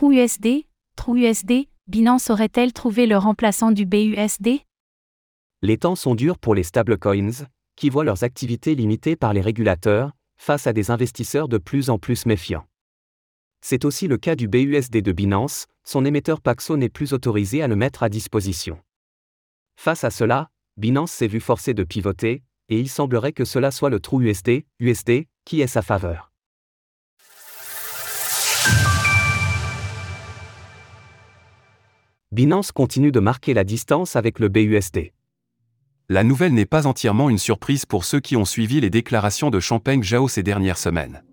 TrueUSD, 0.00 0.64
TrueUSD, 0.96 1.68
Binance 1.86 2.30
aurait-elle 2.30 2.72
trouvé 2.72 3.04
le 3.04 3.18
remplaçant 3.18 3.70
du 3.70 3.84
BUSD 3.84 4.62
Les 5.60 5.76
temps 5.76 5.94
sont 5.94 6.14
durs 6.14 6.38
pour 6.38 6.54
les 6.54 6.62
stablecoins, 6.62 7.46
qui 7.76 7.90
voient 7.90 8.04
leurs 8.04 8.24
activités 8.24 8.74
limitées 8.74 9.14
par 9.14 9.34
les 9.34 9.42
régulateurs, 9.42 10.12
face 10.38 10.66
à 10.66 10.72
des 10.72 10.90
investisseurs 10.90 11.48
de 11.48 11.58
plus 11.58 11.90
en 11.90 11.98
plus 11.98 12.24
méfiants. 12.24 12.66
C'est 13.60 13.84
aussi 13.84 14.08
le 14.08 14.16
cas 14.16 14.36
du 14.36 14.48
BUSD 14.48 15.02
de 15.02 15.12
Binance, 15.12 15.66
son 15.84 16.06
émetteur 16.06 16.40
Paxo 16.40 16.78
n'est 16.78 16.88
plus 16.88 17.12
autorisé 17.12 17.60
à 17.60 17.68
le 17.68 17.76
mettre 17.76 18.02
à 18.02 18.08
disposition. 18.08 18.80
Face 19.76 20.02
à 20.04 20.08
cela, 20.08 20.48
Binance 20.78 21.12
s'est 21.12 21.28
vu 21.28 21.40
forcé 21.40 21.74
de 21.74 21.84
pivoter, 21.84 22.42
et 22.70 22.80
il 22.80 22.88
semblerait 22.88 23.34
que 23.34 23.44
cela 23.44 23.70
soit 23.70 23.90
le 23.90 24.00
trou 24.00 24.22
USD, 24.22 24.64
USD, 24.78 25.26
qui 25.44 25.60
est 25.60 25.66
sa 25.66 25.82
faveur. 25.82 26.29
Binance 32.32 32.70
continue 32.70 33.10
de 33.10 33.18
marquer 33.18 33.54
la 33.54 33.64
distance 33.64 34.14
avec 34.14 34.38
le 34.38 34.48
BUSD. 34.48 35.10
La 36.08 36.22
nouvelle 36.22 36.54
n'est 36.54 36.64
pas 36.64 36.86
entièrement 36.86 37.28
une 37.28 37.38
surprise 37.38 37.86
pour 37.86 38.04
ceux 38.04 38.20
qui 38.20 38.36
ont 38.36 38.44
suivi 38.44 38.80
les 38.80 38.88
déclarations 38.88 39.50
de 39.50 39.58
Champagne 39.58 40.04
Zhao 40.04 40.28
ces 40.28 40.44
dernières 40.44 40.78
semaines. 40.78 41.24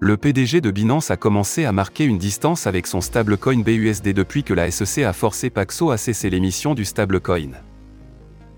Le 0.00 0.18
PDG 0.18 0.60
de 0.60 0.70
Binance 0.70 1.10
a 1.10 1.16
commencé 1.16 1.64
à 1.64 1.72
marquer 1.72 2.04
une 2.04 2.18
distance 2.18 2.66
avec 2.66 2.86
son 2.88 3.00
stablecoin 3.00 3.62
BUSD 3.62 4.12
depuis 4.12 4.44
que 4.44 4.52
la 4.52 4.70
SEC 4.70 5.02
a 5.02 5.14
forcé 5.14 5.48
Paxo 5.48 5.90
à 5.90 5.96
cesser 5.96 6.28
l'émission 6.28 6.74
du 6.74 6.84
stablecoin. 6.84 7.52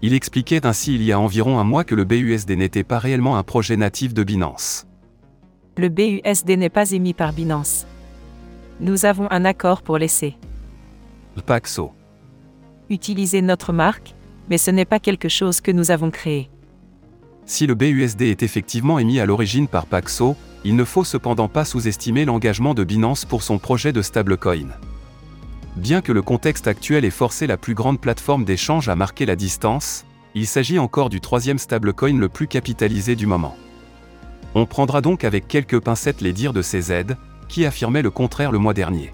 Il 0.02 0.12
expliquait 0.12 0.66
ainsi 0.66 0.96
il 0.96 1.04
y 1.04 1.12
a 1.12 1.20
environ 1.20 1.60
un 1.60 1.64
mois 1.64 1.84
que 1.84 1.94
le 1.94 2.02
BUSD 2.02 2.56
n'était 2.56 2.82
pas 2.82 2.98
réellement 2.98 3.36
un 3.36 3.44
projet 3.44 3.76
natif 3.76 4.12
de 4.12 4.24
Binance. 4.24 4.88
Le 5.76 5.88
BUSD 5.88 6.58
n'est 6.58 6.68
pas 6.68 6.90
émis 6.90 7.14
par 7.14 7.32
Binance. 7.32 7.86
Nous 8.80 9.04
avons 9.04 9.30
un 9.30 9.44
accord 9.44 9.82
pour 9.82 9.98
laisser 9.98 10.36
Paxo. 11.42 11.92
utiliser 12.90 13.42
notre 13.42 13.72
marque, 13.72 14.14
mais 14.50 14.58
ce 14.58 14.70
n'est 14.70 14.84
pas 14.84 15.00
quelque 15.00 15.28
chose 15.28 15.60
que 15.60 15.70
nous 15.70 15.90
avons 15.90 16.10
créé. 16.10 16.50
Si 17.46 17.66
le 17.66 17.74
BUSD 17.74 18.22
est 18.22 18.42
effectivement 18.42 18.98
émis 18.98 19.20
à 19.20 19.26
l'origine 19.26 19.68
par 19.68 19.86
Paxo, 19.86 20.36
il 20.64 20.76
ne 20.76 20.84
faut 20.84 21.04
cependant 21.04 21.48
pas 21.48 21.64
sous-estimer 21.64 22.24
l'engagement 22.24 22.74
de 22.74 22.84
Binance 22.84 23.24
pour 23.24 23.42
son 23.42 23.58
projet 23.58 23.92
de 23.92 24.00
stablecoin. 24.00 24.68
Bien 25.76 26.00
que 26.00 26.12
le 26.12 26.22
contexte 26.22 26.68
actuel 26.68 27.04
ait 27.04 27.10
forcé 27.10 27.46
la 27.46 27.56
plus 27.56 27.74
grande 27.74 28.00
plateforme 28.00 28.44
d'échange 28.44 28.88
à 28.88 28.96
marquer 28.96 29.26
la 29.26 29.36
distance, 29.36 30.06
il 30.34 30.46
s'agit 30.46 30.78
encore 30.78 31.10
du 31.10 31.20
troisième 31.20 31.58
stablecoin 31.58 32.18
le 32.18 32.28
plus 32.28 32.48
capitalisé 32.48 33.16
du 33.16 33.26
moment. 33.26 33.56
On 34.54 34.66
prendra 34.66 35.00
donc 35.00 35.24
avec 35.24 35.48
quelques 35.48 35.80
pincettes 35.80 36.20
les 36.20 36.32
dires 36.32 36.52
de 36.52 36.62
CZ, 36.62 37.16
qui 37.48 37.66
affirmait 37.66 38.02
le 38.02 38.10
contraire 38.10 38.52
le 38.52 38.58
mois 38.58 38.74
dernier. 38.74 39.12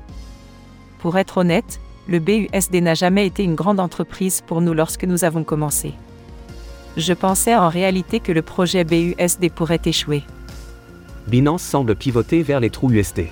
Pour 0.99 1.19
être 1.19 1.39
honnête, 1.39 1.81
le 2.11 2.19
BUSD 2.19 2.83
n'a 2.83 2.95
jamais 2.95 3.25
été 3.25 3.45
une 3.45 3.55
grande 3.55 3.79
entreprise 3.79 4.43
pour 4.45 4.61
nous 4.61 4.75
lorsque 4.75 5.05
nous 5.05 5.25
avons 5.25 5.45
commencé. 5.45 5.95
Je 6.97 7.13
pensais 7.13 7.55
en 7.55 7.69
réalité 7.69 8.19
que 8.19 8.33
le 8.33 8.43
projet 8.43 8.83
BUSD 8.83 9.49
pourrait 9.55 9.81
échouer. 9.85 10.25
Binance 11.29 11.63
semble 11.63 11.95
pivoter 11.95 12.43
vers 12.43 12.59
les 12.59 12.71
trous 12.71 12.91
USD. 12.91 13.29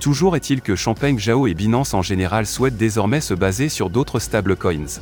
Toujours 0.00 0.34
est-il 0.34 0.60
que 0.60 0.74
Champagne 0.74 1.20
Zhao 1.20 1.46
et 1.46 1.54
Binance 1.54 1.94
en 1.94 2.02
général 2.02 2.46
souhaitent 2.46 2.76
désormais 2.76 3.20
se 3.20 3.34
baser 3.34 3.68
sur 3.68 3.90
d'autres 3.90 4.18
stablecoins. 4.18 5.00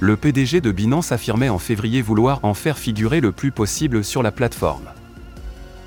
Le 0.00 0.16
PDG 0.16 0.60
de 0.60 0.72
Binance 0.72 1.12
affirmait 1.12 1.48
en 1.48 1.58
février 1.58 2.02
vouloir 2.02 2.40
en 2.42 2.54
faire 2.54 2.78
figurer 2.78 3.20
le 3.20 3.30
plus 3.30 3.52
possible 3.52 4.02
sur 4.02 4.24
la 4.24 4.32
plateforme. 4.32 4.88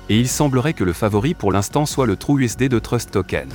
Et 0.08 0.18
il 0.18 0.28
semblerait 0.28 0.74
que 0.74 0.84
le 0.84 0.94
favori 0.94 1.34
pour 1.34 1.52
l'instant 1.52 1.84
soit 1.84 2.06
le 2.06 2.16
TrueUSD 2.16 2.68
de 2.68 2.78
Trust 2.78 3.10
Token. 3.10 3.48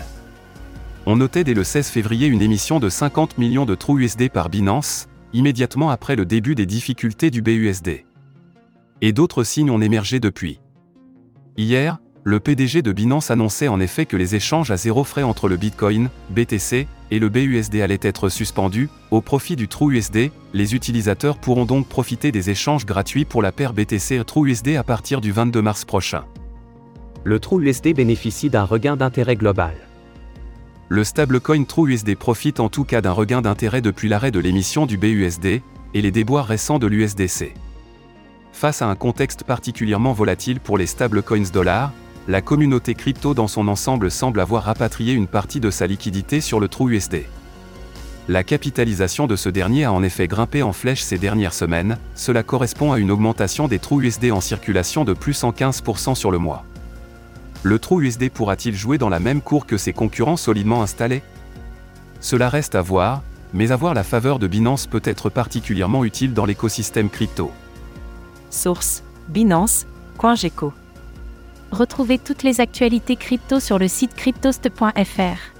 On 1.09 1.15
notait 1.15 1.45
dès 1.45 1.53
le 1.53 1.63
16 1.63 1.87
février 1.87 2.27
une 2.27 2.41
émission 2.41 2.81
de 2.81 2.89
50 2.89 3.37
millions 3.37 3.65
de 3.65 3.75
TrueUSD 3.75 4.29
par 4.29 4.49
Binance, 4.49 5.07
immédiatement 5.31 5.89
après 5.89 6.17
le 6.17 6.25
début 6.25 6.53
des 6.53 6.65
difficultés 6.65 7.31
du 7.31 7.41
BUSD. 7.41 8.03
Et 8.99 9.13
d'autres 9.13 9.45
signes 9.45 9.69
ont 9.69 9.79
émergé 9.79 10.19
depuis. 10.19 10.59
Hier, 11.55 11.99
le 12.25 12.41
PDG 12.41 12.81
de 12.81 12.91
Binance 12.91 13.31
annonçait 13.31 13.69
en 13.69 13.79
effet 13.79 14.05
que 14.05 14.17
les 14.17 14.35
échanges 14.35 14.69
à 14.69 14.75
zéro 14.75 15.05
frais 15.05 15.23
entre 15.23 15.47
le 15.47 15.55
Bitcoin, 15.55 16.09
BTC, 16.31 16.87
et 17.09 17.19
le 17.19 17.29
BUSD 17.29 17.75
allaient 17.75 17.97
être 18.01 18.27
suspendus, 18.27 18.89
au 19.09 19.21
profit 19.21 19.55
du 19.55 19.69
TrueUSD, 19.69 20.29
les 20.51 20.75
utilisateurs 20.75 21.37
pourront 21.37 21.63
donc 21.63 21.87
profiter 21.87 22.33
des 22.33 22.49
échanges 22.49 22.85
gratuits 22.85 23.23
pour 23.23 23.41
la 23.41 23.53
paire 23.53 23.71
BTC 23.71 24.15
et 24.15 24.25
TrueUSD 24.25 24.75
à 24.75 24.83
partir 24.83 25.21
du 25.21 25.31
22 25.31 25.61
mars 25.61 25.85
prochain. 25.85 26.25
Le 27.23 27.39
trou 27.39 27.61
USD 27.61 27.93
bénéficie 27.95 28.49
d'un 28.49 28.65
regain 28.65 28.97
d'intérêt 28.97 29.37
global. 29.37 29.87
Le 30.89 31.03
stablecoin 31.03 31.65
TrueUSD 31.65 32.15
profite 32.15 32.61
en 32.61 32.69
tout 32.69 32.85
cas 32.85 33.01
d'un 33.01 33.11
regain 33.11 33.41
d'intérêt 33.41 33.81
depuis 33.81 34.07
l'arrêt 34.07 34.31
de 34.31 34.39
l'émission 34.39 34.85
du 34.85 34.97
BUSD, 34.97 35.61
et 35.93 36.01
les 36.01 36.11
déboires 36.11 36.45
récents 36.45 36.79
de 36.79 36.87
l'USDC. 36.87 37.53
Face 38.53 38.81
à 38.81 38.87
un 38.87 38.95
contexte 38.95 39.43
particulièrement 39.43 40.13
volatile 40.13 40.61
pour 40.61 40.77
les 40.77 40.85
stablecoins 40.85 41.51
dollars, 41.51 41.91
la 42.29 42.41
communauté 42.41 42.93
crypto 42.93 43.33
dans 43.33 43.47
son 43.47 43.67
ensemble 43.67 44.09
semble 44.09 44.39
avoir 44.39 44.63
rapatrié 44.63 45.13
une 45.13 45.27
partie 45.27 45.59
de 45.59 45.71
sa 45.71 45.87
liquidité 45.87 46.39
sur 46.39 46.59
le 46.59 46.69
trou 46.69 46.89
USD. 46.89 47.25
La 48.29 48.43
capitalisation 48.43 49.27
de 49.27 49.35
ce 49.35 49.49
dernier 49.49 49.85
a 49.85 49.93
en 49.93 50.03
effet 50.03 50.27
grimpé 50.27 50.63
en 50.63 50.73
flèche 50.73 51.01
ces 51.01 51.17
dernières 51.17 51.53
semaines, 51.53 51.97
cela 52.15 52.43
correspond 52.43 52.93
à 52.93 52.99
une 52.99 53.11
augmentation 53.11 53.67
des 53.67 53.79
trous 53.79 54.01
USD 54.01 54.31
en 54.31 54.41
circulation 54.41 55.03
de 55.03 55.13
plus 55.13 55.41
115% 55.41 56.15
sur 56.15 56.31
le 56.31 56.37
mois. 56.37 56.65
Le 57.63 57.79
trou 57.79 58.01
USD 58.01 58.29
pourra-t-il 58.29 58.75
jouer 58.75 58.97
dans 58.97 59.09
la 59.09 59.19
même 59.19 59.41
cour 59.41 59.65
que 59.65 59.77
ses 59.77 59.93
concurrents 59.93 60.37
solidement 60.37 60.81
installés? 60.81 61.23
Cela 62.19 62.49
reste 62.49 62.75
à 62.75 62.81
voir, 62.81 63.23
mais 63.53 63.71
avoir 63.71 63.93
la 63.93 64.03
faveur 64.03 64.39
de 64.39 64.47
Binance 64.47 64.87
peut 64.87 65.01
être 65.03 65.29
particulièrement 65.29 66.03
utile 66.05 66.33
dans 66.33 66.45
l'écosystème 66.45 67.09
crypto. 67.09 67.51
Source 68.49 69.03
Binance, 69.29 69.85
CoinGecko. 70.17 70.73
Retrouvez 71.71 72.17
toutes 72.17 72.43
les 72.43 72.61
actualités 72.61 73.15
crypto 73.15 73.59
sur 73.59 73.77
le 73.77 73.87
site 73.87 74.15
cryptost.fr. 74.15 75.57